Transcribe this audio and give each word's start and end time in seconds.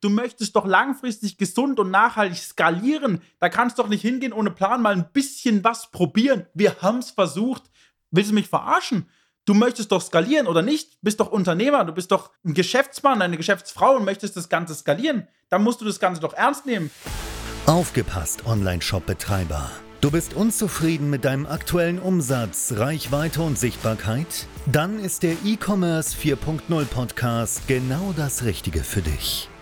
Du 0.00 0.10
möchtest 0.10 0.54
doch 0.54 0.64
langfristig 0.64 1.38
gesund 1.38 1.80
und 1.80 1.90
nachhaltig 1.90 2.38
skalieren. 2.38 3.20
Da 3.40 3.48
kannst 3.48 3.78
du 3.78 3.82
doch 3.82 3.88
nicht 3.88 4.02
hingehen 4.02 4.32
ohne 4.32 4.50
Plan 4.50 4.80
mal 4.80 4.92
ein 4.92 5.10
bisschen 5.12 5.64
was 5.64 5.90
probieren. 5.90 6.46
Wir 6.54 6.76
haben 6.80 6.98
es 6.98 7.10
versucht. 7.10 7.64
Willst 8.10 8.30
du 8.30 8.34
mich 8.34 8.48
verarschen? 8.48 9.08
Du 9.44 9.54
möchtest 9.54 9.90
doch 9.90 10.02
skalieren 10.02 10.46
oder 10.46 10.62
nicht? 10.62 10.98
Bist 11.00 11.20
doch 11.20 11.32
Unternehmer, 11.32 11.84
du 11.84 11.92
bist 11.92 12.12
doch 12.12 12.30
ein 12.44 12.54
Geschäftsmann, 12.54 13.22
eine 13.22 13.38
Geschäftsfrau 13.38 13.96
und 13.96 14.04
möchtest 14.04 14.36
das 14.36 14.48
Ganze 14.48 14.74
skalieren. 14.74 15.26
Dann 15.48 15.64
musst 15.64 15.80
du 15.80 15.84
das 15.84 15.98
Ganze 15.98 16.20
doch 16.20 16.34
ernst 16.34 16.66
nehmen. 16.66 16.90
Aufgepasst, 17.66 18.46
Online-Shop-Betreiber. 18.46 19.70
Du 20.00 20.10
bist 20.10 20.34
unzufrieden 20.34 21.10
mit 21.10 21.24
deinem 21.24 21.46
aktuellen 21.46 21.98
Umsatz, 21.98 22.74
Reichweite 22.76 23.42
und 23.42 23.58
Sichtbarkeit? 23.58 24.46
Dann 24.66 25.00
ist 25.00 25.22
der 25.22 25.34
E-Commerce 25.44 26.16
4.0 26.16 26.84
Podcast 26.84 27.66
genau 27.66 28.14
das 28.16 28.44
Richtige 28.44 28.84
für 28.84 29.02
dich. 29.02 29.48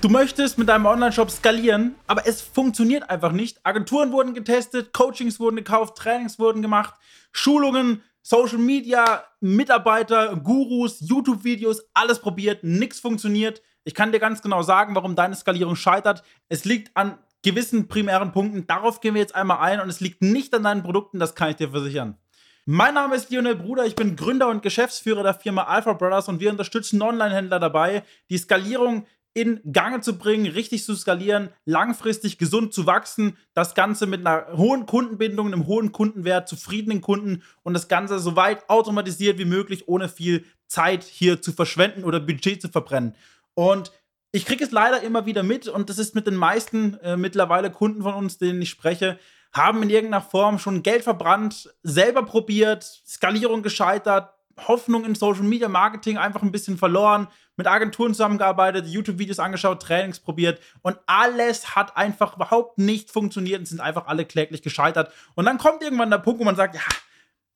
Du 0.00 0.08
möchtest 0.08 0.56
mit 0.56 0.70
deinem 0.70 0.86
Online-Shop 0.86 1.30
skalieren, 1.30 1.94
aber 2.06 2.26
es 2.26 2.40
funktioniert 2.40 3.10
einfach 3.10 3.32
nicht. 3.32 3.58
Agenturen 3.66 4.12
wurden 4.12 4.32
getestet, 4.32 4.94
Coachings 4.94 5.38
wurden 5.38 5.56
gekauft, 5.56 5.98
Trainings 5.98 6.38
wurden 6.38 6.62
gemacht, 6.62 6.94
Schulungen, 7.32 8.02
Social 8.22 8.56
Media, 8.56 9.24
Mitarbeiter, 9.40 10.36
Gurus, 10.36 11.00
YouTube-Videos, 11.00 11.82
alles 11.92 12.18
probiert, 12.18 12.64
nichts 12.64 12.98
funktioniert. 12.98 13.60
Ich 13.84 13.94
kann 13.94 14.10
dir 14.10 14.20
ganz 14.20 14.40
genau 14.40 14.62
sagen, 14.62 14.94
warum 14.94 15.16
deine 15.16 15.34
Skalierung 15.34 15.76
scheitert. 15.76 16.22
Es 16.48 16.64
liegt 16.64 16.96
an 16.96 17.18
gewissen 17.42 17.86
primären 17.86 18.32
Punkten. 18.32 18.66
Darauf 18.66 19.02
gehen 19.02 19.12
wir 19.12 19.20
jetzt 19.20 19.34
einmal 19.34 19.58
ein 19.58 19.80
und 19.80 19.90
es 19.90 20.00
liegt 20.00 20.22
nicht 20.22 20.54
an 20.54 20.62
deinen 20.62 20.82
Produkten, 20.82 21.18
das 21.18 21.34
kann 21.34 21.50
ich 21.50 21.56
dir 21.56 21.72
versichern. 21.72 22.16
Mein 22.64 22.94
Name 22.94 23.16
ist 23.16 23.30
Lionel 23.30 23.56
Bruder, 23.56 23.84
ich 23.84 23.96
bin 23.96 24.16
Gründer 24.16 24.48
und 24.48 24.62
Geschäftsführer 24.62 25.22
der 25.22 25.34
Firma 25.34 25.64
Alpha 25.64 25.92
Brothers 25.92 26.28
und 26.28 26.40
wir 26.40 26.50
unterstützen 26.50 27.02
Online-Händler 27.02 27.58
dabei, 27.58 28.02
die 28.30 28.38
Skalierung 28.38 29.06
in 29.32 29.60
Gange 29.72 30.00
zu 30.00 30.18
bringen, 30.18 30.46
richtig 30.46 30.84
zu 30.84 30.94
skalieren, 30.94 31.50
langfristig 31.64 32.38
gesund 32.38 32.74
zu 32.74 32.86
wachsen, 32.86 33.36
das 33.54 33.74
Ganze 33.74 34.06
mit 34.06 34.26
einer 34.26 34.56
hohen 34.56 34.86
Kundenbindung, 34.86 35.46
einem 35.46 35.66
hohen 35.66 35.92
Kundenwert, 35.92 36.48
zufriedenen 36.48 37.00
Kunden 37.00 37.42
und 37.62 37.74
das 37.74 37.88
Ganze 37.88 38.18
so 38.18 38.34
weit 38.34 38.68
automatisiert 38.68 39.38
wie 39.38 39.44
möglich, 39.44 39.86
ohne 39.88 40.08
viel 40.08 40.44
Zeit 40.66 41.04
hier 41.04 41.40
zu 41.40 41.52
verschwenden 41.52 42.04
oder 42.04 42.18
Budget 42.18 42.60
zu 42.60 42.68
verbrennen. 42.68 43.14
Und 43.54 43.92
ich 44.32 44.46
kriege 44.46 44.64
es 44.64 44.70
leider 44.70 45.02
immer 45.02 45.26
wieder 45.26 45.42
mit 45.42 45.68
und 45.68 45.90
das 45.90 45.98
ist 45.98 46.14
mit 46.14 46.26
den 46.26 46.36
meisten 46.36 46.94
äh, 47.02 47.16
mittlerweile 47.16 47.70
Kunden 47.70 48.02
von 48.02 48.14
uns, 48.14 48.38
denen 48.38 48.62
ich 48.62 48.70
spreche, 48.70 49.18
haben 49.52 49.82
in 49.82 49.90
irgendeiner 49.90 50.22
Form 50.22 50.58
schon 50.58 50.82
Geld 50.82 51.02
verbrannt, 51.02 51.74
selber 51.82 52.24
probiert, 52.24 52.84
Skalierung 52.84 53.62
gescheitert, 53.62 54.32
Hoffnung 54.68 55.04
in 55.04 55.14
Social 55.14 55.42
Media 55.42 55.68
Marketing 55.68 56.18
einfach 56.18 56.42
ein 56.42 56.52
bisschen 56.52 56.78
verloren, 56.78 57.28
mit 57.56 57.66
Agenturen 57.66 58.14
zusammengearbeitet, 58.14 58.86
YouTube-Videos 58.86 59.38
angeschaut, 59.38 59.82
Trainings 59.82 60.20
probiert 60.20 60.60
und 60.82 60.96
alles 61.06 61.76
hat 61.76 61.96
einfach 61.96 62.36
überhaupt 62.36 62.78
nicht 62.78 63.10
funktioniert 63.10 63.60
und 63.60 63.66
sind 63.66 63.80
einfach 63.80 64.06
alle 64.06 64.24
kläglich 64.24 64.62
gescheitert. 64.62 65.12
Und 65.34 65.44
dann 65.44 65.58
kommt 65.58 65.82
irgendwann 65.82 66.10
der 66.10 66.18
Punkt, 66.18 66.40
wo 66.40 66.44
man 66.44 66.56
sagt, 66.56 66.74
ja, 66.74 66.80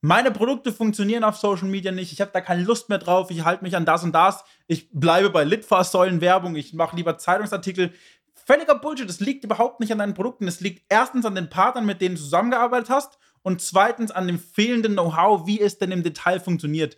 meine 0.01 0.29
Produkte 0.29 0.71
funktionieren 0.71 1.23
auf 1.23 1.37
Social 1.37 1.67
Media 1.67 1.91
nicht, 1.91 2.11
ich 2.11 2.21
habe 2.21 2.31
da 2.31 2.39
keine 2.39 2.63
Lust 2.63 2.89
mehr 2.89 2.99
drauf, 2.99 3.31
ich 3.31 3.43
halte 3.43 3.63
mich 3.63 3.75
an 3.75 3.85
das 3.85 4.03
und 4.03 4.13
das, 4.13 4.43
ich 4.67 4.91
bleibe 4.91 5.31
bei 5.31 5.43
Litfaßsäulenwerbung, 5.43 6.55
ich 6.55 6.73
mache 6.73 6.95
lieber 6.95 7.17
Zeitungsartikel. 7.17 7.91
Völliger 8.35 8.75
Bullshit, 8.75 9.09
es 9.09 9.19
liegt 9.19 9.43
überhaupt 9.43 9.79
nicht 9.79 9.91
an 9.91 9.97
deinen 9.97 10.13
Produkten, 10.13 10.47
es 10.47 10.61
liegt 10.61 10.83
erstens 10.89 11.25
an 11.25 11.33
den 11.33 11.49
Partnern, 11.49 11.87
mit 11.87 12.01
denen 12.01 12.13
du 12.13 12.21
zusammengearbeitet 12.21 12.91
hast 12.91 13.17
und 13.45 13.61
zweitens 13.61 14.09
an 14.09 14.25
dem 14.25 14.39
fehlenden 14.39 14.93
Know-how, 14.93 15.45
wie 15.45 15.61
es 15.61 15.77
denn 15.77 15.91
im 15.91 16.01
Detail 16.01 16.39
funktioniert. 16.39 16.97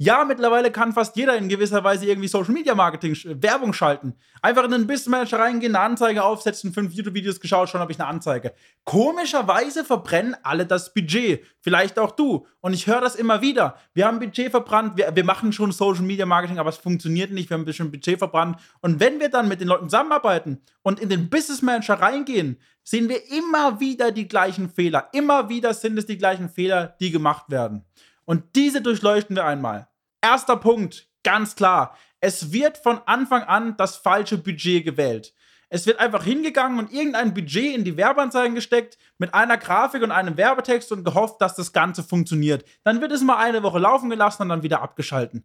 Ja, 0.00 0.24
mittlerweile 0.24 0.70
kann 0.70 0.92
fast 0.92 1.16
jeder 1.16 1.36
in 1.36 1.48
gewisser 1.48 1.82
Weise 1.82 2.06
irgendwie 2.06 2.28
Social 2.28 2.52
Media 2.52 2.76
Marketing, 2.76 3.16
Werbung 3.42 3.72
schalten. 3.72 4.14
Einfach 4.40 4.62
in 4.62 4.70
den 4.70 4.86
Business 4.86 5.08
Manager 5.08 5.40
reingehen, 5.40 5.74
eine 5.74 5.84
Anzeige 5.84 6.22
aufsetzen, 6.22 6.72
fünf 6.72 6.92
YouTube-Videos 6.92 7.40
geschaut, 7.40 7.68
schon 7.68 7.80
habe 7.80 7.90
ich 7.90 7.98
eine 7.98 8.06
Anzeige. 8.08 8.54
Komischerweise 8.84 9.84
verbrennen 9.84 10.36
alle 10.44 10.66
das 10.66 10.94
Budget. 10.94 11.44
Vielleicht 11.62 11.98
auch 11.98 12.12
du. 12.12 12.46
Und 12.60 12.74
ich 12.74 12.86
höre 12.86 13.00
das 13.00 13.16
immer 13.16 13.42
wieder. 13.42 13.76
Wir 13.92 14.06
haben 14.06 14.20
Budget 14.20 14.52
verbrannt, 14.52 14.96
wir, 14.96 15.10
wir 15.16 15.24
machen 15.24 15.52
schon 15.52 15.72
Social 15.72 16.04
Media 16.04 16.26
Marketing, 16.26 16.60
aber 16.60 16.70
es 16.70 16.76
funktioniert 16.76 17.32
nicht, 17.32 17.50
wir 17.50 17.56
haben 17.56 17.62
ein 17.62 17.64
bisschen 17.64 17.90
Budget 17.90 18.18
verbrannt. 18.18 18.60
Und 18.80 19.00
wenn 19.00 19.18
wir 19.18 19.30
dann 19.30 19.48
mit 19.48 19.60
den 19.60 19.66
Leuten 19.66 19.86
zusammenarbeiten 19.86 20.62
und 20.82 21.00
in 21.00 21.08
den 21.08 21.28
Business 21.28 21.60
Manager 21.60 21.94
reingehen, 21.94 22.60
sehen 22.84 23.08
wir 23.08 23.28
immer 23.32 23.80
wieder 23.80 24.12
die 24.12 24.28
gleichen 24.28 24.70
Fehler. 24.70 25.08
Immer 25.12 25.48
wieder 25.48 25.74
sind 25.74 25.98
es 25.98 26.06
die 26.06 26.18
gleichen 26.18 26.48
Fehler, 26.48 26.94
die 27.00 27.10
gemacht 27.10 27.50
werden. 27.50 27.84
Und 28.24 28.44
diese 28.54 28.80
durchleuchten 28.80 29.34
wir 29.34 29.44
einmal. 29.44 29.87
Erster 30.20 30.56
Punkt, 30.56 31.08
ganz 31.22 31.54
klar. 31.54 31.96
Es 32.20 32.52
wird 32.52 32.78
von 32.78 33.00
Anfang 33.06 33.42
an 33.44 33.76
das 33.76 33.96
falsche 33.96 34.38
Budget 34.38 34.84
gewählt. 34.84 35.34
Es 35.70 35.86
wird 35.86 36.00
einfach 36.00 36.24
hingegangen 36.24 36.78
und 36.78 36.92
irgendein 36.92 37.34
Budget 37.34 37.76
in 37.76 37.84
die 37.84 37.96
Werbeanzeigen 37.96 38.54
gesteckt 38.54 38.96
mit 39.18 39.34
einer 39.34 39.58
Grafik 39.58 40.02
und 40.02 40.10
einem 40.10 40.36
Werbetext 40.36 40.90
und 40.92 41.04
gehofft, 41.04 41.40
dass 41.40 41.54
das 41.54 41.72
Ganze 41.72 42.02
funktioniert. 42.02 42.64
Dann 42.84 43.00
wird 43.00 43.12
es 43.12 43.22
mal 43.22 43.36
eine 43.36 43.62
Woche 43.62 43.78
laufen 43.78 44.08
gelassen 44.08 44.42
und 44.42 44.48
dann 44.48 44.62
wieder 44.62 44.80
abgeschalten. 44.80 45.44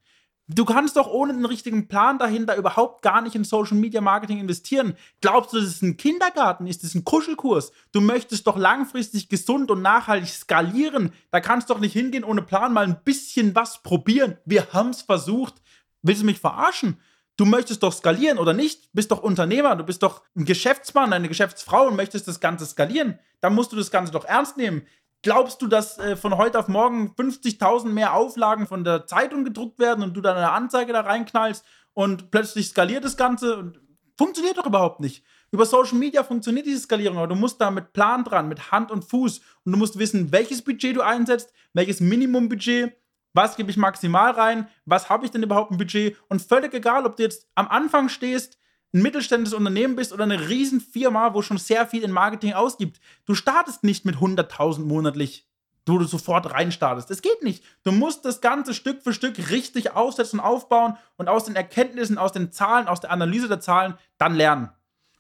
Du 0.49 0.65
kannst 0.65 0.97
doch 0.97 1.07
ohne 1.07 1.31
einen 1.31 1.45
richtigen 1.45 1.87
Plan 1.87 2.19
dahinter 2.19 2.57
überhaupt 2.57 3.01
gar 3.01 3.21
nicht 3.21 3.33
in 3.33 3.45
Social 3.45 3.77
Media 3.77 4.01
Marketing 4.01 4.39
investieren. 4.39 4.97
Glaubst 5.21 5.53
du, 5.53 5.59
das 5.59 5.69
ist 5.69 5.83
ein 5.83 5.95
Kindergarten? 5.95 6.67
Ist 6.67 6.83
das 6.83 6.95
ein 6.95 7.05
Kuschelkurs? 7.05 7.71
Du 7.93 8.01
möchtest 8.01 8.45
doch 8.45 8.57
langfristig 8.57 9.29
gesund 9.29 9.71
und 9.71 9.81
nachhaltig 9.81 10.27
skalieren. 10.29 11.13
Da 11.31 11.39
kannst 11.39 11.69
du 11.69 11.73
doch 11.73 11.79
nicht 11.79 11.93
hingehen 11.93 12.25
ohne 12.25 12.41
Plan 12.41 12.73
mal 12.73 12.85
ein 12.85 13.01
bisschen 13.05 13.55
was 13.55 13.83
probieren. 13.83 14.37
Wir 14.43 14.73
haben 14.73 14.89
es 14.89 15.01
versucht. 15.03 15.55
Willst 16.01 16.23
du 16.23 16.25
mich 16.25 16.39
verarschen? 16.39 16.99
Du 17.37 17.45
möchtest 17.45 17.81
doch 17.81 17.93
skalieren 17.93 18.37
oder 18.37 18.53
nicht? 18.53 18.89
Bist 18.93 19.11
doch 19.11 19.23
Unternehmer, 19.23 19.75
du 19.75 19.83
bist 19.83 20.03
doch 20.03 20.21
ein 20.35 20.45
Geschäftsmann, 20.45 21.13
eine 21.13 21.29
Geschäftsfrau 21.29 21.87
und 21.87 21.95
möchtest 21.95 22.27
das 22.27 22.41
Ganze 22.41 22.65
skalieren. 22.65 23.17
Dann 23.39 23.55
musst 23.55 23.71
du 23.71 23.75
das 23.75 23.89
Ganze 23.89 24.11
doch 24.11 24.25
ernst 24.25 24.57
nehmen. 24.57 24.83
Glaubst 25.23 25.61
du, 25.61 25.67
dass 25.67 25.97
äh, 25.97 26.17
von 26.17 26.37
heute 26.37 26.59
auf 26.59 26.67
morgen 26.67 27.13
50.000 27.17 27.87
mehr 27.87 28.13
Auflagen 28.13 28.67
von 28.67 28.83
der 28.83 29.07
Zeitung 29.07 29.45
gedruckt 29.45 29.79
werden 29.79 30.03
und 30.03 30.13
du 30.15 30.21
dann 30.21 30.35
eine 30.35 30.51
Anzeige 30.51 30.91
da 30.91 31.01
reinknallst 31.01 31.65
und 31.93 32.29
plötzlich 32.29 32.67
skaliert 32.67 33.05
das 33.05 33.15
Ganze? 33.15 33.57
Und 33.57 33.79
funktioniert 34.17 34.57
doch 34.57 34.65
überhaupt 34.65 34.99
nicht. 34.99 35.23
Über 35.51 35.65
Social 35.65 35.97
Media 35.97 36.23
funktioniert 36.23 36.65
diese 36.65 36.81
Skalierung, 36.81 37.17
aber 37.17 37.27
du 37.27 37.35
musst 37.35 37.61
da 37.61 37.71
mit 37.71 37.93
Plan 37.93 38.25
dran, 38.25 38.49
mit 38.49 38.71
Hand 38.71 38.91
und 38.91 39.05
Fuß 39.05 39.39
und 39.63 39.71
du 39.71 39.77
musst 39.77 39.97
wissen, 39.97 40.31
welches 40.33 40.61
Budget 40.61 40.97
du 40.97 41.01
einsetzt, 41.01 41.53
welches 41.73 42.01
Minimumbudget, 42.01 42.93
was 43.33 43.55
gebe 43.55 43.71
ich 43.71 43.77
maximal 43.77 44.31
rein, 44.31 44.67
was 44.85 45.09
habe 45.09 45.25
ich 45.25 45.31
denn 45.31 45.43
überhaupt 45.43 45.71
ein 45.71 45.77
Budget 45.77 46.17
und 46.27 46.41
völlig 46.41 46.73
egal, 46.73 47.05
ob 47.05 47.15
du 47.15 47.23
jetzt 47.23 47.47
am 47.55 47.67
Anfang 47.69 48.09
stehst, 48.09 48.57
ein 48.93 49.01
mittelständisches 49.01 49.57
Unternehmen 49.57 49.95
bist 49.95 50.13
oder 50.13 50.23
eine 50.23 50.49
Riesenfirma, 50.49 51.33
wo 51.33 51.41
schon 51.41 51.57
sehr 51.57 51.87
viel 51.87 52.03
in 52.03 52.11
Marketing 52.11 52.53
ausgibt. 52.53 52.99
Du 53.25 53.33
startest 53.33 53.83
nicht 53.83 54.05
mit 54.05 54.17
100.000 54.17 54.81
monatlich, 54.81 55.47
wo 55.87 55.97
du 55.97 56.05
sofort 56.05 56.51
reinstartest. 56.51 57.09
Das 57.09 57.21
geht 57.21 57.41
nicht. 57.43 57.63
Du 57.83 57.91
musst 57.91 58.23
das 58.23 58.39
Ganze 58.39 58.73
Stück 58.73 59.01
für 59.01 59.13
Stück 59.13 59.49
richtig 59.49 59.91
aufsetzen 59.95 60.39
und 60.39 60.45
aufbauen 60.45 60.97
und 61.17 61.27
aus 61.27 61.45
den 61.45 61.55
Erkenntnissen, 61.55 62.17
aus 62.17 62.31
den 62.31 62.51
Zahlen, 62.51 62.87
aus 62.87 63.01
der 63.01 63.11
Analyse 63.11 63.47
der 63.47 63.59
Zahlen 63.59 63.95
dann 64.17 64.35
lernen. 64.35 64.69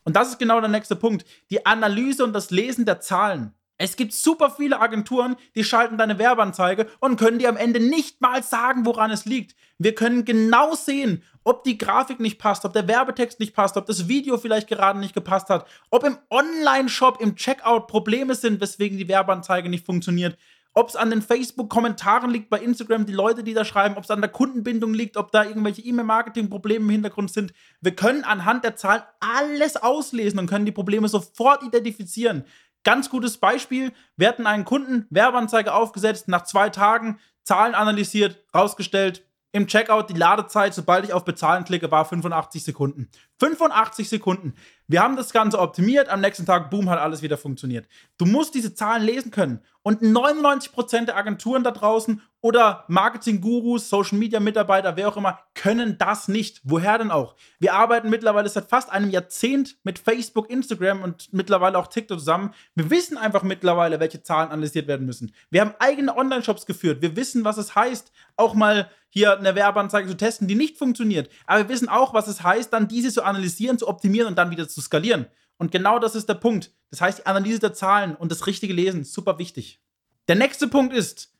Und 0.03 0.15
das 0.15 0.29
ist 0.29 0.39
genau 0.39 0.59
der 0.59 0.69
nächste 0.69 0.95
Punkt. 0.95 1.25
Die 1.49 1.65
Analyse 1.65 2.23
und 2.23 2.33
das 2.33 2.51
Lesen 2.51 2.85
der 2.85 2.99
Zahlen. 3.01 3.53
Es 3.83 3.97
gibt 3.97 4.13
super 4.13 4.49
viele 4.49 4.79
Agenturen, 4.79 5.35
die 5.55 5.65
schalten 5.65 5.97
deine 5.97 6.17
Werbeanzeige 6.17 6.87
und 7.01 7.19
können 7.19 7.37
dir 7.37 7.49
am 7.49 7.57
Ende 7.57 7.81
nicht 7.81 8.21
mal 8.21 8.41
sagen, 8.41 8.85
woran 8.85 9.11
es 9.11 9.25
liegt. 9.25 9.57
Wir 9.77 9.93
können 9.93 10.23
genau 10.23 10.73
sehen, 10.73 11.21
ob 11.43 11.65
die 11.65 11.77
Grafik 11.77 12.21
nicht 12.21 12.39
passt, 12.39 12.63
ob 12.63 12.71
der 12.71 12.87
Werbetext 12.87 13.41
nicht 13.41 13.53
passt, 13.53 13.75
ob 13.75 13.85
das 13.85 14.07
Video 14.07 14.37
vielleicht 14.37 14.69
gerade 14.69 14.99
nicht 14.99 15.13
gepasst 15.13 15.49
hat, 15.49 15.67
ob 15.89 16.05
im 16.05 16.17
Online-Shop, 16.29 17.19
im 17.19 17.35
Checkout 17.35 17.87
Probleme 17.87 18.35
sind, 18.35 18.61
weswegen 18.61 18.97
die 18.97 19.09
Werbeanzeige 19.09 19.67
nicht 19.67 19.85
funktioniert, 19.85 20.37
ob 20.73 20.87
es 20.87 20.95
an 20.95 21.09
den 21.09 21.21
Facebook-Kommentaren 21.21 22.31
liegt 22.31 22.49
bei 22.49 22.59
Instagram, 22.59 23.05
die 23.05 23.11
Leute, 23.11 23.43
die 23.43 23.53
da 23.53 23.65
schreiben, 23.65 23.97
ob 23.97 24.05
es 24.05 24.11
an 24.11 24.21
der 24.21 24.31
Kundenbindung 24.31 24.93
liegt, 24.93 25.17
ob 25.17 25.33
da 25.33 25.43
irgendwelche 25.43 25.81
E-Mail-Marketing-Probleme 25.81 26.85
im 26.85 26.89
Hintergrund 26.89 27.31
sind. 27.31 27.51
Wir 27.81 27.95
können 27.95 28.23
anhand 28.23 28.63
der 28.63 28.77
Zahlen 28.77 29.03
alles 29.19 29.75
auslesen 29.75 30.39
und 30.39 30.47
können 30.47 30.65
die 30.65 30.71
Probleme 30.71 31.09
sofort 31.09 31.63
identifizieren. 31.63 32.45
Ganz 32.83 33.09
gutes 33.09 33.37
Beispiel. 33.37 33.91
Wir 34.17 34.27
hatten 34.27 34.47
einen 34.47 34.65
Kunden, 34.65 35.07
Werbeanzeige 35.09 35.73
aufgesetzt, 35.73 36.27
nach 36.27 36.43
zwei 36.43 36.69
Tagen 36.69 37.19
Zahlen 37.43 37.75
analysiert, 37.75 38.43
rausgestellt, 38.53 39.25
im 39.55 39.67
Checkout 39.67 40.09
die 40.09 40.15
Ladezeit, 40.15 40.73
sobald 40.73 41.05
ich 41.05 41.13
auf 41.13 41.25
Bezahlen 41.25 41.63
klicke, 41.63 41.91
war 41.91 42.05
85 42.05 42.63
Sekunden. 42.63 43.09
85 43.39 44.09
Sekunden. 44.09 44.55
Wir 44.87 45.03
haben 45.03 45.15
das 45.15 45.31
Ganze 45.31 45.59
optimiert, 45.59 46.09
am 46.09 46.21
nächsten 46.21 46.47
Tag, 46.47 46.71
boom, 46.71 46.89
hat 46.89 46.97
alles 46.97 47.21
wieder 47.21 47.37
funktioniert. 47.37 47.87
Du 48.17 48.25
musst 48.25 48.55
diese 48.55 48.73
Zahlen 48.73 49.03
lesen 49.03 49.29
können. 49.29 49.61
Und 49.83 50.01
99% 50.01 51.05
der 51.05 51.17
Agenturen 51.17 51.63
da 51.63 51.69
draußen 51.69 52.21
oder 52.43 52.83
Marketing-Gurus, 52.89 53.89
Social-Media-Mitarbeiter, 53.89 54.97
wer 54.97 55.07
auch 55.07 55.15
immer, 55.15 55.39
können 55.53 55.97
das 55.97 56.27
nicht. 56.27 56.59
Woher 56.65 56.97
denn 56.97 57.09
auch? 57.09 57.35
Wir 57.57 57.73
arbeiten 57.73 58.09
mittlerweile 58.09 58.49
seit 58.49 58.69
fast 58.69 58.91
einem 58.91 59.09
Jahrzehnt 59.09 59.77
mit 59.85 59.97
Facebook, 59.97 60.49
Instagram 60.49 61.03
und 61.03 61.31
mittlerweile 61.31 61.77
auch 61.77 61.87
TikTok 61.87 62.19
zusammen. 62.19 62.53
Wir 62.75 62.89
wissen 62.89 63.17
einfach 63.17 63.43
mittlerweile, 63.43 64.01
welche 64.01 64.23
Zahlen 64.23 64.51
analysiert 64.51 64.87
werden 64.87 65.05
müssen. 65.05 65.33
Wir 65.51 65.61
haben 65.61 65.73
eigene 65.79 66.17
Online-Shops 66.17 66.65
geführt. 66.65 67.01
Wir 67.01 67.15
wissen, 67.15 67.45
was 67.45 67.57
es 67.57 67.75
heißt, 67.75 68.11
auch 68.35 68.55
mal 68.55 68.89
hier 69.07 69.39
eine 69.39 69.55
Werbeanzeige 69.55 70.09
zu 70.09 70.17
testen, 70.17 70.49
die 70.49 70.55
nicht 70.55 70.77
funktioniert. 70.77 71.29
Aber 71.45 71.59
wir 71.59 71.69
wissen 71.69 71.87
auch, 71.87 72.13
was 72.13 72.27
es 72.27 72.43
heißt, 72.43 72.73
dann 72.73 72.89
diese 72.89 73.13
zu 73.13 73.23
analysieren, 73.23 73.77
zu 73.77 73.87
optimieren 73.87 74.27
und 74.27 74.37
dann 74.37 74.51
wieder 74.51 74.67
zu 74.67 74.81
skalieren. 74.81 75.27
Und 75.57 75.71
genau 75.71 75.97
das 75.97 76.13
ist 76.13 76.27
der 76.27 76.33
Punkt. 76.33 76.73
Das 76.91 76.99
heißt, 76.99 77.19
die 77.19 77.25
Analyse 77.25 77.59
der 77.59 77.73
Zahlen 77.73 78.15
und 78.15 78.33
das 78.33 78.47
richtige 78.47 78.73
Lesen, 78.73 79.05
super 79.05 79.39
wichtig. 79.39 79.79
Der 80.27 80.35
nächste 80.35 80.67
Punkt 80.67 80.93
ist, 80.93 81.32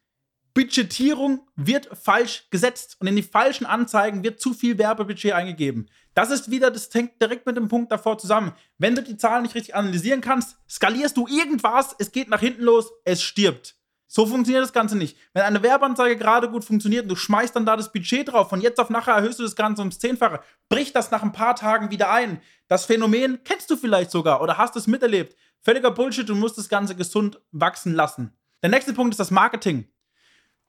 Budgetierung 0.54 1.48
wird 1.56 1.90
falsch 1.98 2.48
gesetzt 2.52 2.98
und 3.00 3.08
in 3.08 3.16
die 3.16 3.24
falschen 3.24 3.66
Anzeigen 3.66 4.24
wird 4.24 4.40
zu 4.40 4.54
viel 4.54 4.78
Werbebudget 4.78 5.34
eingegeben. 5.34 5.90
Das 6.14 6.30
ist 6.30 6.52
wieder, 6.52 6.70
das 6.70 6.90
hängt 6.94 7.20
direkt 7.20 7.48
mit 7.48 7.58
dem 7.58 7.70
Punkt 7.70 7.92
davor 7.92 8.20
zusammen. 8.20 8.54
Wenn 8.78 8.94
du 8.94 9.02
die 9.02 9.18
Zahlen 9.18 9.44
nicht 9.44 9.56
richtig 9.56 9.76
analysieren 9.76 10.22
kannst, 10.22 10.58
skalierst 10.70 11.18
du 11.18 11.28
irgendwas, 11.28 11.96
es 11.98 12.12
geht 12.12 12.30
nach 12.30 12.40
hinten 12.40 12.64
los, 12.64 12.92
es 13.04 13.24
stirbt. 13.24 13.76
So 14.08 14.28
funktioniert 14.28 14.64
das 14.64 14.74
Ganze 14.74 14.96
nicht. 14.96 15.18
Wenn 15.34 15.42
eine 15.42 15.64
Werbeanzeige 15.64 16.18
gerade 16.18 16.48
gut 16.48 16.64
funktioniert 16.64 17.04
und 17.04 17.10
du 17.10 17.16
schmeißt 17.16 17.56
dann 17.56 17.66
da 17.66 17.76
das 17.76 17.92
Budget 17.92 18.32
drauf, 18.32 18.50
von 18.50 18.62
jetzt 18.62 18.80
auf 18.80 18.92
nachher 18.92 19.16
erhöhst 19.16 19.40
du 19.40 19.44
das 19.44 19.56
Ganze 19.56 19.82
ums 19.82 19.98
Zehnfache, 19.98 20.40
bricht 20.70 20.96
das 20.96 21.10
nach 21.10 21.24
ein 21.24 21.32
paar 21.32 21.56
Tagen 21.56 21.90
wieder 21.90 22.12
ein. 22.12 22.40
Das 22.68 22.86
Phänomen 22.86 23.40
kennst 23.44 23.72
du 23.72 23.76
vielleicht 23.76 24.12
sogar 24.12 24.42
oder 24.42 24.60
hast 24.60 24.76
es 24.76 24.86
miterlebt. 24.86 25.36
Völliger 25.62 25.90
Bullshit, 25.90 26.30
du 26.30 26.36
musst 26.36 26.60
das 26.60 26.70
Ganze 26.70 26.94
gesund 26.94 27.42
wachsen 27.52 27.96
lassen. 27.96 28.38
Der 28.62 28.70
nächste 28.70 28.94
Punkt 28.94 29.16
ist 29.16 29.20
das 29.20 29.32
Marketing. 29.32 29.88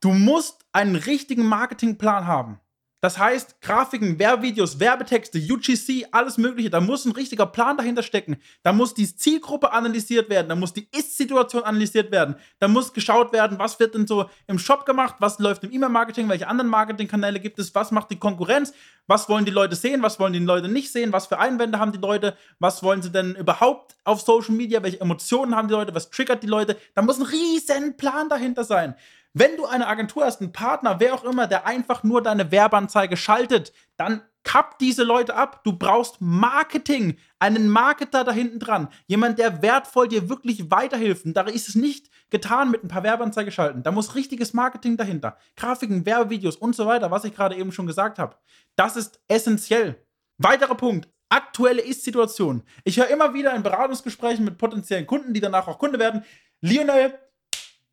Du 0.04 0.12
musst 0.12 0.66
einen 0.70 0.96
richtigen 0.96 1.46
Marketingplan 1.46 2.26
haben. 2.26 2.60
Das 3.00 3.16
heißt, 3.16 3.62
Grafiken, 3.62 4.18
Werbevideos, 4.18 4.78
Werbetexte, 4.78 5.38
UGC, 5.38 6.08
alles 6.12 6.36
Mögliche. 6.36 6.68
Da 6.68 6.82
muss 6.82 7.06
ein 7.06 7.12
richtiger 7.12 7.46
Plan 7.46 7.78
dahinter 7.78 8.02
stecken. 8.02 8.36
Da 8.62 8.74
muss 8.74 8.92
die 8.92 9.16
Zielgruppe 9.16 9.72
analysiert 9.72 10.28
werden. 10.28 10.50
Da 10.50 10.56
muss 10.56 10.74
die 10.74 10.88
Ist-Situation 10.94 11.62
analysiert 11.62 12.12
werden. 12.12 12.36
Da 12.58 12.68
muss 12.68 12.92
geschaut 12.92 13.32
werden, 13.32 13.58
was 13.58 13.80
wird 13.80 13.94
denn 13.94 14.06
so 14.06 14.28
im 14.46 14.58
Shop 14.58 14.84
gemacht, 14.84 15.14
was 15.20 15.38
läuft 15.38 15.64
im 15.64 15.72
E-Mail-Marketing, 15.72 16.28
welche 16.28 16.48
anderen 16.48 16.68
Marketingkanäle 16.68 17.40
gibt 17.40 17.58
es, 17.58 17.74
was 17.74 17.90
macht 17.90 18.10
die 18.10 18.18
Konkurrenz, 18.18 18.74
was 19.06 19.30
wollen 19.30 19.46
die 19.46 19.52
Leute 19.52 19.74
sehen, 19.74 20.02
was 20.02 20.20
wollen 20.20 20.34
die 20.34 20.38
Leute 20.38 20.68
nicht 20.68 20.92
sehen, 20.92 21.14
was 21.14 21.28
für 21.28 21.38
Einwände 21.38 21.78
haben 21.78 21.92
die 21.92 21.98
Leute, 21.98 22.36
was 22.58 22.82
wollen 22.82 23.00
sie 23.00 23.10
denn 23.10 23.34
überhaupt 23.36 23.96
auf 24.04 24.20
Social 24.20 24.54
Media, 24.54 24.82
welche 24.82 25.00
Emotionen 25.00 25.54
haben 25.54 25.68
die 25.68 25.74
Leute, 25.74 25.94
was 25.94 26.10
triggert 26.10 26.42
die 26.42 26.46
Leute. 26.46 26.76
Da 26.94 27.00
muss 27.00 27.18
ein 27.18 27.24
riesen 27.24 27.96
Plan 27.96 28.28
dahinter 28.28 28.64
sein. 28.64 28.96
Wenn 29.36 29.56
du 29.56 29.66
eine 29.66 29.88
Agentur 29.88 30.24
hast, 30.24 30.40
einen 30.40 30.52
Partner, 30.52 31.00
wer 31.00 31.12
auch 31.12 31.24
immer, 31.24 31.48
der 31.48 31.66
einfach 31.66 32.04
nur 32.04 32.22
deine 32.22 32.52
Werbeanzeige 32.52 33.16
schaltet, 33.16 33.72
dann 33.96 34.22
kapp 34.44 34.78
diese 34.78 35.02
Leute 35.02 35.34
ab. 35.34 35.64
Du 35.64 35.72
brauchst 35.72 36.20
Marketing, 36.20 37.16
einen 37.40 37.68
Marketer 37.68 38.22
da 38.22 38.30
hinten 38.30 38.60
dran, 38.60 38.88
jemand, 39.08 39.40
der 39.40 39.60
wertvoll 39.60 40.06
dir 40.06 40.28
wirklich 40.28 40.70
weiterhilft. 40.70 41.24
Und 41.24 41.34
da 41.34 41.42
ist 41.42 41.68
es 41.68 41.74
nicht 41.74 42.10
getan 42.30 42.70
mit 42.70 42.84
ein 42.84 42.88
paar 42.88 43.02
Werbeanzeige 43.02 43.50
schalten. 43.50 43.82
Da 43.82 43.90
muss 43.90 44.14
richtiges 44.14 44.52
Marketing 44.52 44.96
dahinter. 44.96 45.36
Grafiken, 45.56 46.06
Werbevideos 46.06 46.56
und 46.56 46.76
so 46.76 46.86
weiter, 46.86 47.10
was 47.10 47.24
ich 47.24 47.34
gerade 47.34 47.56
eben 47.56 47.72
schon 47.72 47.88
gesagt 47.88 48.20
habe. 48.20 48.36
Das 48.76 48.96
ist 48.96 49.20
essentiell. 49.26 49.96
Weiterer 50.38 50.76
Punkt. 50.76 51.08
Aktuelle 51.28 51.82
Ist-Situation. 51.82 52.62
Ich 52.84 52.98
höre 52.98 53.08
immer 53.08 53.34
wieder 53.34 53.52
in 53.56 53.64
Beratungsgesprächen 53.64 54.44
mit 54.44 54.58
potenziellen 54.58 55.06
Kunden, 55.06 55.34
die 55.34 55.40
danach 55.40 55.66
auch 55.66 55.78
Kunde 55.78 55.98
werden. 55.98 56.24
Lionel, 56.60 57.18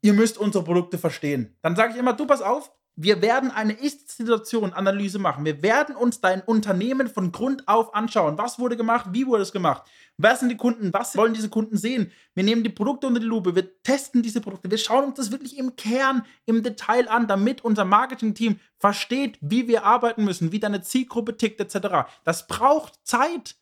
ihr 0.02 0.14
müsst 0.14 0.38
unsere 0.38 0.64
Produkte 0.64 0.98
verstehen. 0.98 1.56
Dann 1.62 1.76
sage 1.76 1.94
ich 1.94 2.00
immer, 2.00 2.14
du 2.14 2.26
pass 2.26 2.42
auf, 2.42 2.72
wir 2.96 3.22
werden 3.22 3.52
eine 3.52 3.74
Ist-Situation-Analyse 3.74 5.18
machen. 5.18 5.46
Wir 5.46 5.64
werden 5.64 5.96
uns 5.96 6.20
dein 6.20 6.42
Unternehmen 6.42 7.08
von 7.08 7.32
Grund 7.32 7.68
auf 7.68 7.96
anschauen. 7.96 8.38
Was 8.38 8.60
wurde 8.60 8.76
gemacht? 8.76 9.08
Wie 9.12 9.26
wurde 9.26 9.44
es 9.44 9.54
gemacht? 9.54 9.84
Wer 10.18 10.36
sind 10.36 10.50
die 10.50 10.58
Kunden? 10.58 10.94
Was 10.94 11.16
wollen 11.16 11.34
diese 11.34 11.50
Kunden 11.50 11.78
sehen? 11.78 12.12
Wir 12.36 12.44
nehmen 12.44 12.64
die 12.64 12.70
Produkte 12.70 13.08
unter 13.08 13.22
die 13.22 13.26
Lupe. 13.26 13.56
Wir 13.56 13.82
testen 13.82 14.22
diese 14.22 14.42
Produkte. 14.42 14.70
Wir 14.70 14.78
schauen 14.78 15.06
uns 15.06 15.16
das 15.16 15.32
wirklich 15.32 15.58
im 15.58 15.78
Kern, 15.78 16.26
im 16.46 16.64
Detail 16.64 17.08
an, 17.08 17.28
damit 17.28 17.64
unser 17.64 17.86
Marketing-Team 17.86 18.60
versteht, 18.78 19.38
wie 19.42 19.68
wir 19.68 19.86
arbeiten 19.86 20.26
müssen, 20.26 20.52
wie 20.52 20.60
deine 20.60 20.82
Zielgruppe 20.82 21.38
tickt, 21.38 21.62
etc. 21.62 22.12
Das 22.26 22.46
braucht 22.46 23.00
Zeit. 23.04 23.56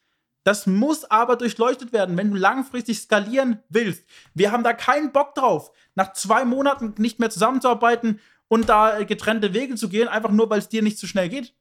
Das 0.49 0.65
muss 0.65 1.05
aber 1.05 1.35
durchleuchtet 1.35 1.93
werden, 1.93 2.17
wenn 2.17 2.31
du 2.31 2.35
langfristig 2.35 2.99
skalieren 2.99 3.59
willst. 3.69 4.03
Wir 4.33 4.51
haben 4.51 4.63
da 4.63 4.73
keinen 4.73 5.11
Bock 5.11 5.35
drauf, 5.35 5.71
nach 5.93 6.13
zwei 6.13 6.43
Monaten 6.43 6.95
nicht 6.97 7.19
mehr 7.19 7.29
zusammenzuarbeiten 7.29 8.19
und 8.47 8.67
da 8.67 9.03
getrennte 9.03 9.53
Wege 9.53 9.75
zu 9.75 9.89
gehen, 9.89 10.07
einfach 10.07 10.31
nur, 10.31 10.49
weil 10.49 10.57
es 10.57 10.67
dir 10.67 10.81
nicht 10.81 10.97
so 10.97 11.05
schnell 11.05 11.29
geht. 11.29 11.53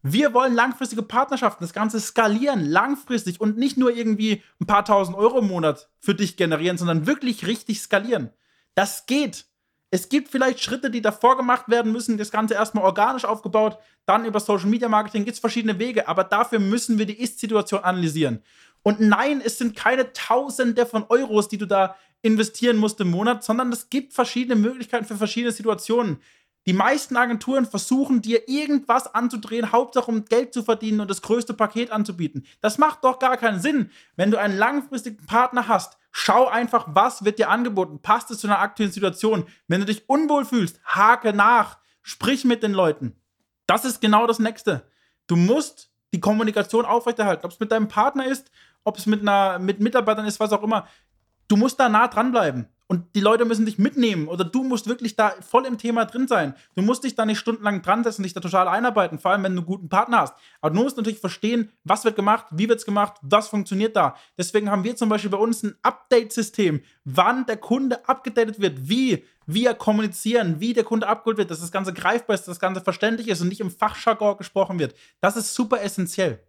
Wir 0.00 0.32
wollen 0.32 0.54
langfristige 0.54 1.02
Partnerschaften, 1.02 1.62
das 1.62 1.74
Ganze 1.74 2.00
skalieren, 2.00 2.64
langfristig 2.64 3.38
und 3.38 3.58
nicht 3.58 3.76
nur 3.76 3.94
irgendwie 3.94 4.42
ein 4.62 4.66
paar 4.66 4.86
tausend 4.86 5.14
Euro 5.18 5.40
im 5.40 5.48
Monat 5.48 5.90
für 6.00 6.14
dich 6.14 6.38
generieren, 6.38 6.78
sondern 6.78 7.06
wirklich 7.06 7.46
richtig 7.46 7.82
skalieren. 7.82 8.30
Das 8.74 9.04
geht. 9.04 9.44
Es 9.94 10.08
gibt 10.08 10.30
vielleicht 10.30 10.58
Schritte, 10.60 10.90
die 10.90 11.02
davor 11.02 11.36
gemacht 11.36 11.68
werden 11.68 11.92
müssen, 11.92 12.16
das 12.16 12.30
Ganze 12.30 12.54
erstmal 12.54 12.82
organisch 12.82 13.26
aufgebaut, 13.26 13.76
dann 14.06 14.24
über 14.24 14.40
Social 14.40 14.70
Media 14.70 14.88
Marketing 14.88 15.26
gibt 15.26 15.34
es 15.34 15.38
verschiedene 15.40 15.78
Wege, 15.78 16.08
aber 16.08 16.24
dafür 16.24 16.60
müssen 16.60 16.96
wir 16.96 17.04
die 17.04 17.20
Ist-Situation 17.20 17.84
analysieren. 17.84 18.42
Und 18.82 19.00
nein, 19.00 19.42
es 19.44 19.58
sind 19.58 19.76
keine 19.76 20.14
Tausende 20.14 20.86
von 20.86 21.04
Euros, 21.10 21.48
die 21.48 21.58
du 21.58 21.66
da 21.66 21.94
investieren 22.22 22.78
musst 22.78 23.00
im 23.02 23.10
Monat, 23.10 23.44
sondern 23.44 23.70
es 23.70 23.90
gibt 23.90 24.14
verschiedene 24.14 24.56
Möglichkeiten 24.56 25.04
für 25.04 25.16
verschiedene 25.16 25.52
Situationen. 25.52 26.22
Die 26.66 26.72
meisten 26.72 27.16
Agenturen 27.16 27.66
versuchen 27.66 28.22
dir 28.22 28.48
irgendwas 28.48 29.12
anzudrehen, 29.12 29.72
Hauptsache 29.72 30.10
um 30.10 30.24
Geld 30.24 30.54
zu 30.54 30.62
verdienen 30.62 31.00
und 31.00 31.10
das 31.10 31.22
größte 31.22 31.54
Paket 31.54 31.90
anzubieten. 31.90 32.46
Das 32.60 32.78
macht 32.78 33.02
doch 33.02 33.18
gar 33.18 33.36
keinen 33.36 33.60
Sinn. 33.60 33.90
Wenn 34.14 34.30
du 34.30 34.38
einen 34.38 34.56
langfristigen 34.56 35.26
Partner 35.26 35.66
hast, 35.66 35.98
schau 36.12 36.46
einfach, 36.46 36.86
was 36.90 37.24
wird 37.24 37.40
dir 37.40 37.50
angeboten. 37.50 38.00
Passt 38.00 38.30
es 38.30 38.38
zu 38.38 38.46
einer 38.46 38.60
aktuellen 38.60 38.92
Situation? 38.92 39.44
Wenn 39.66 39.80
du 39.80 39.86
dich 39.86 40.08
unwohl 40.08 40.44
fühlst, 40.44 40.80
hake 40.84 41.32
nach, 41.32 41.78
sprich 42.02 42.44
mit 42.44 42.62
den 42.62 42.72
Leuten. 42.72 43.16
Das 43.66 43.84
ist 43.84 44.00
genau 44.00 44.28
das 44.28 44.38
Nächste. 44.38 44.86
Du 45.26 45.34
musst 45.34 45.90
die 46.14 46.20
Kommunikation 46.20 46.84
aufrechterhalten. 46.84 47.44
Ob 47.44 47.52
es 47.52 47.60
mit 47.60 47.72
deinem 47.72 47.88
Partner 47.88 48.26
ist, 48.26 48.52
ob 48.84 48.98
es 48.98 49.06
mit, 49.06 49.22
einer, 49.22 49.58
mit 49.58 49.80
Mitarbeitern 49.80 50.26
ist, 50.26 50.38
was 50.38 50.52
auch 50.52 50.62
immer. 50.62 50.86
Du 51.48 51.56
musst 51.56 51.80
da 51.80 51.88
nah 51.88 52.06
dranbleiben. 52.06 52.68
Und 52.92 53.14
die 53.14 53.20
Leute 53.20 53.46
müssen 53.46 53.64
dich 53.64 53.78
mitnehmen 53.78 54.28
oder 54.28 54.44
du 54.44 54.64
musst 54.64 54.86
wirklich 54.86 55.16
da 55.16 55.30
voll 55.40 55.64
im 55.64 55.78
Thema 55.78 56.04
drin 56.04 56.28
sein. 56.28 56.54
Du 56.74 56.82
musst 56.82 57.04
dich 57.04 57.14
da 57.14 57.24
nicht 57.24 57.38
stundenlang 57.38 57.80
dran 57.80 58.04
setzen, 58.04 58.22
dich 58.22 58.34
da 58.34 58.40
total 58.40 58.68
einarbeiten, 58.68 59.18
vor 59.18 59.30
allem 59.30 59.42
wenn 59.44 59.54
du 59.54 59.60
einen 59.60 59.66
guten 59.66 59.88
Partner 59.88 60.18
hast. 60.18 60.34
Aber 60.60 60.74
du 60.74 60.82
musst 60.82 60.98
natürlich 60.98 61.18
verstehen, 61.18 61.70
was 61.84 62.04
wird 62.04 62.16
gemacht, 62.16 62.48
wie 62.50 62.68
wird 62.68 62.80
es 62.80 62.84
gemacht, 62.84 63.14
was 63.22 63.48
funktioniert 63.48 63.96
da. 63.96 64.14
Deswegen 64.36 64.70
haben 64.70 64.84
wir 64.84 64.94
zum 64.94 65.08
Beispiel 65.08 65.30
bei 65.30 65.38
uns 65.38 65.62
ein 65.62 65.74
Update-System, 65.80 66.82
wann 67.06 67.46
der 67.46 67.56
Kunde 67.56 68.06
abgedatet 68.06 68.60
wird, 68.60 68.86
wie 68.86 69.24
wir 69.46 69.72
kommunizieren, 69.72 70.60
wie 70.60 70.74
der 70.74 70.84
Kunde 70.84 71.08
abgeholt 71.08 71.38
wird, 71.38 71.50
dass 71.50 71.60
das 71.60 71.72
Ganze 71.72 71.94
greifbar 71.94 72.34
ist, 72.34 72.42
dass 72.42 72.56
das 72.56 72.60
Ganze 72.60 72.82
verständlich 72.82 73.28
ist 73.28 73.40
und 73.40 73.48
nicht 73.48 73.62
im 73.62 73.70
Fachjargon 73.70 74.36
gesprochen 74.36 74.78
wird. 74.78 74.94
Das 75.22 75.38
ist 75.38 75.54
super 75.54 75.80
essentiell. 75.80 76.40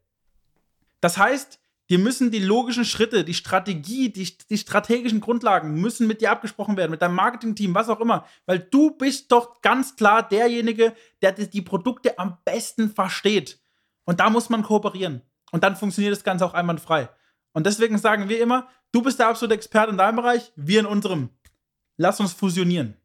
Das 1.00 1.18
heißt, 1.18 1.62
Dir 1.90 2.00
müssen 2.00 2.32
die 2.32 2.40
logischen 2.40 2.86
Schritte, 2.86 3.26
die 3.26 3.34
Strategie, 3.34 4.10
die, 4.10 4.38
die 4.50 4.58
strategischen 4.58 5.20
Grundlagen 5.20 5.80
müssen 5.82 6.08
mit 6.08 6.22
dir 6.22 6.32
abgesprochen 6.32 6.78
werden, 6.78 6.92
mit 6.92 7.02
deinem 7.02 7.16
Marketingteam, 7.16 7.76
was 7.76 7.90
auch 7.90 8.00
immer. 8.00 8.26
Weil 8.46 8.60
du 8.60 8.92
bist 8.92 9.32
doch 9.32 9.62
ganz 9.62 9.96
klar 9.96 10.28
derjenige, 10.28 10.96
der 11.22 11.34
die 11.34 11.62
Produkte 11.62 12.18
am 12.18 12.38
besten 12.46 12.90
versteht. 12.90 13.60
Und 14.06 14.22
da 14.22 14.30
muss 14.30 14.50
man 14.50 14.64
kooperieren. 14.64 15.22
Und 15.52 15.64
dann 15.64 15.76
funktioniert 15.76 16.16
das 16.16 16.24
Ganze 16.24 16.46
auch 16.46 16.54
einwandfrei. 16.54 17.10
Und 17.52 17.66
deswegen 17.66 17.98
sagen 17.98 18.30
wir 18.30 18.42
immer, 18.42 18.68
du 18.92 19.02
bist 19.02 19.20
der 19.20 19.28
absolute 19.28 19.56
Experte 19.56 19.92
in 19.92 19.98
deinem 19.98 20.16
Bereich, 20.16 20.52
wir 20.56 20.80
in 20.80 20.86
unserem. 20.86 21.30
Lass 21.98 22.20
uns 22.20 22.34
fusionieren. 22.34 22.96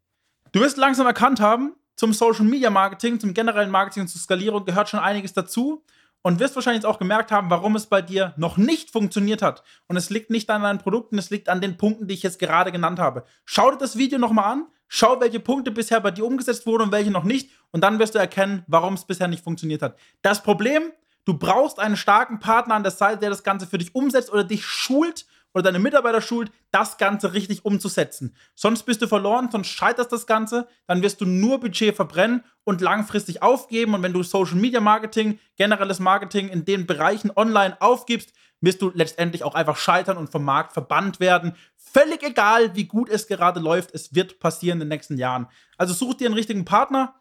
Du 0.53 0.61
wirst 0.61 0.79
langsam 0.79 1.07
erkannt 1.07 1.41
haben, 1.41 1.75
zum 1.97 2.13
Social 2.13 2.45
Media 2.45 2.71
Marketing, 2.71 3.19
zum 3.19 3.35
generellen 3.35 3.71
Marketing 3.71 4.03
und 4.03 4.09
zur 4.09 4.21
Skalierung 4.21 4.65
gehört 4.65 4.89
schon 4.89 5.01
einiges 5.01 5.33
dazu 5.33 5.85
und 6.23 6.41
wirst 6.41 6.55
wahrscheinlich 6.57 6.83
jetzt 6.83 6.91
auch 6.91 6.99
gemerkt 6.99 7.31
haben, 7.31 7.51
warum 7.51 7.77
es 7.77 7.87
bei 7.87 8.03
dir 8.03 8.35
noch 8.37 8.57
nicht 8.57 8.91
funktioniert 8.91 9.43
hat. 9.43 9.63
Und 9.87 9.97
es 9.97 10.11
liegt 10.11 10.31
nicht 10.31 10.51
an 10.51 10.63
deinen 10.63 10.79
Produkten, 10.79 11.19
es 11.19 11.31
liegt 11.31 11.49
an 11.49 11.61
den 11.61 11.77
Punkten, 11.77 12.09
die 12.09 12.15
ich 12.15 12.23
jetzt 12.23 12.39
gerade 12.39 12.73
genannt 12.73 12.99
habe. 12.99 13.25
Schau 13.45 13.71
dir 13.71 13.79
das 13.79 13.97
Video 13.97 14.19
nochmal 14.19 14.53
an, 14.53 14.67
schau, 14.89 15.21
welche 15.21 15.41
Punkte 15.41 15.71
bisher 15.71 16.01
bei 16.01 16.11
dir 16.11 16.25
umgesetzt 16.25 16.67
wurden 16.67 16.85
und 16.85 16.93
welche 16.93 17.11
noch 17.11 17.25
nicht. 17.25 17.51
Und 17.71 17.83
dann 17.83 17.99
wirst 17.99 18.15
du 18.15 18.19
erkennen, 18.19 18.65
warum 18.67 18.95
es 18.95 19.05
bisher 19.05 19.29
nicht 19.29 19.45
funktioniert 19.45 19.83
hat. 19.83 19.97
Das 20.23 20.43
Problem, 20.43 20.91
du 21.25 21.35
brauchst 21.35 21.79
einen 21.79 21.97
starken 21.97 22.41
Partner 22.41 22.75
an 22.75 22.83
der 22.83 22.93
Seite, 22.93 23.21
der 23.21 23.31
das 23.31 23.45
Ganze 23.45 23.67
für 23.67 23.79
dich 23.79 23.95
umsetzt 23.95 24.33
oder 24.33 24.45
dich 24.45 24.65
schult 24.65 25.27
oder 25.55 25.65
deine 25.65 25.79
Mitarbeiter 25.79 26.21
schult, 26.21 26.51
das 26.71 26.99
Ganze 26.99 27.33
richtig 27.33 27.65
umzusetzen. 27.65 28.35
Sonst 28.55 28.85
bist 28.85 29.03
du 29.03 29.07
verloren, 29.07 29.49
sonst 29.51 29.69
scheiterst 29.69 30.13
das 30.13 30.27
Ganze, 30.27 30.69
dann 30.87 31.03
wirst 31.03 31.21
du 31.21 31.27
nur 31.27 31.61
Budget 31.61 31.97
verbrennen 31.97 32.45
und 32.65 32.81
langfristig 32.81 33.43
aufgeben. 33.43 33.95
Und 33.95 34.03
wenn 34.03 34.13
du 34.13 34.23
Social 34.23 34.57
Media 34.57 34.81
Marketing, 34.81 35.39
generelles 35.57 36.01
Marketing 36.01 36.49
in 36.49 36.65
den 36.65 36.87
Bereichen 36.87 37.31
online 37.35 37.81
aufgibst, 37.81 38.33
wirst 38.61 38.83
du 38.83 38.91
letztendlich 38.95 39.45
auch 39.45 39.55
einfach 39.55 39.77
scheitern 39.77 40.17
und 40.17 40.31
vom 40.31 40.45
Markt 40.45 40.73
verbannt 40.73 41.21
werden. 41.21 41.55
Völlig 41.77 42.23
egal, 42.23 42.75
wie 42.75 42.85
gut 42.85 43.09
es 43.09 43.27
gerade 43.27 43.61
läuft, 43.61 43.95
es 43.95 44.15
wird 44.15 44.41
passieren 44.41 44.77
in 44.77 44.81
den 44.81 44.89
nächsten 44.89 45.17
Jahren. 45.17 45.47
Also 45.77 45.95
such 45.95 46.15
dir 46.15 46.27
einen 46.27 46.35
richtigen 46.35 46.65
Partner. 46.65 47.15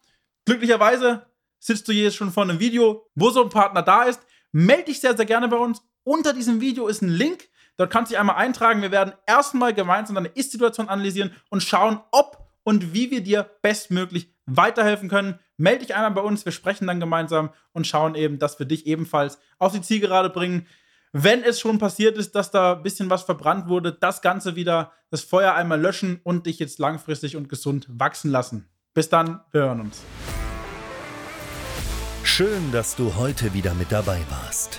Glücklicherweise 0.44 1.26
sitzt 1.58 1.88
du 1.88 1.92
jetzt 1.92 2.16
schon 2.16 2.32
vor 2.32 2.42
einem 2.42 2.60
Video, 2.60 3.06
wo 3.14 3.30
so 3.30 3.42
ein 3.42 3.50
Partner 3.50 3.82
da 3.82 4.04
ist. 4.04 4.20
Melde 4.52 4.84
dich 4.84 5.00
sehr, 5.00 5.16
sehr 5.16 5.26
gerne 5.26 5.48
bei 5.48 5.56
uns. 5.56 5.82
Unter 6.04 6.32
diesem 6.32 6.60
Video 6.60 6.88
ist 6.88 7.02
ein 7.02 7.08
Link. 7.08 7.48
Dort 7.78 7.90
kannst 7.90 8.10
du 8.10 8.12
dich 8.12 8.20
einmal 8.20 8.36
eintragen. 8.36 8.82
Wir 8.82 8.90
werden 8.90 9.14
erstmal 9.26 9.72
gemeinsam 9.72 10.16
deine 10.16 10.28
Ist-Situation 10.28 10.90
analysieren 10.90 11.34
und 11.48 11.62
schauen, 11.62 12.00
ob 12.10 12.46
und 12.64 12.92
wie 12.92 13.10
wir 13.10 13.22
dir 13.22 13.48
bestmöglich 13.62 14.34
weiterhelfen 14.44 15.08
können. 15.08 15.38
Melde 15.56 15.86
dich 15.86 15.94
einmal 15.94 16.10
bei 16.10 16.20
uns. 16.20 16.44
Wir 16.44 16.52
sprechen 16.52 16.86
dann 16.86 17.00
gemeinsam 17.00 17.48
und 17.72 17.86
schauen 17.86 18.14
eben, 18.14 18.38
dass 18.38 18.58
wir 18.58 18.66
dich 18.66 18.86
ebenfalls 18.86 19.38
auf 19.58 19.72
die 19.72 19.80
Zielgerade 19.80 20.28
bringen 20.28 20.66
wenn 21.12 21.42
es 21.42 21.60
schon 21.60 21.78
passiert 21.78 22.18
ist, 22.18 22.34
dass 22.34 22.50
da 22.50 22.74
ein 22.74 22.82
bisschen 22.82 23.10
was 23.10 23.22
verbrannt 23.22 23.68
wurde, 23.68 23.92
das 23.92 24.20
Ganze 24.22 24.56
wieder, 24.56 24.92
das 25.10 25.22
Feuer 25.22 25.54
einmal 25.54 25.80
löschen 25.80 26.20
und 26.22 26.46
dich 26.46 26.58
jetzt 26.58 26.78
langfristig 26.78 27.36
und 27.36 27.48
gesund 27.48 27.86
wachsen 27.88 28.30
lassen. 28.30 28.68
Bis 28.94 29.08
dann, 29.08 29.40
wir 29.52 29.62
hören 29.62 29.80
uns. 29.80 30.02
Schön, 32.24 32.72
dass 32.72 32.94
du 32.94 33.16
heute 33.16 33.54
wieder 33.54 33.74
mit 33.74 33.90
dabei 33.90 34.20
warst. 34.28 34.78